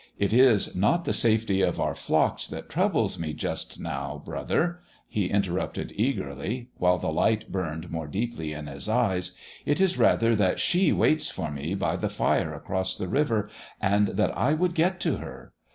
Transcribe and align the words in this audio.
"It 0.17 0.33
is 0.33 0.75
not 0.75 1.05
the 1.05 1.13
safety 1.13 1.61
of 1.61 1.79
our 1.79 1.93
flocks 1.93 2.47
that 2.47 2.69
troubles 2.69 3.19
me 3.19 3.33
just 3.33 3.79
now, 3.79 4.19
brother," 4.25 4.79
he 5.07 5.27
interrupted 5.29 5.93
eagerly, 5.95 6.69
while 6.77 6.97
the 6.97 7.11
light 7.13 7.51
burned 7.51 7.91
more 7.91 8.07
deeply 8.07 8.51
in 8.51 8.65
his 8.65 8.89
eyes. 8.89 9.33
"It 9.63 9.79
is, 9.79 9.99
rather, 9.99 10.35
that 10.35 10.59
she 10.59 10.91
waits 10.91 11.29
for 11.29 11.51
me 11.51 11.75
by 11.75 11.97
the 11.97 12.09
fire 12.09 12.51
across 12.51 12.95
the 12.95 13.07
river, 13.07 13.47
and 13.79 14.07
that 14.07 14.35
I 14.35 14.55
would 14.55 14.73
get 14.73 14.99
to 15.01 15.17
her. 15.17 15.53